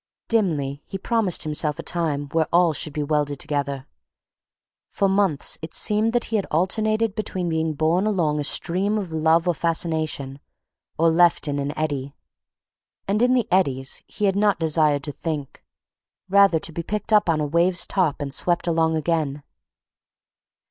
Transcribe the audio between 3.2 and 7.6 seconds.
together. For months it seemed that he had alternated between